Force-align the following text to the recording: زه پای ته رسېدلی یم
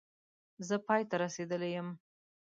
زه 0.67 0.75
پای 0.85 1.01
ته 1.09 1.15
رسېدلی 1.23 1.69
یم 1.75 1.87